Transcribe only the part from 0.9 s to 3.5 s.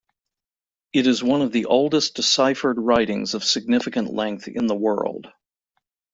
It is one of the oldest deciphered writings of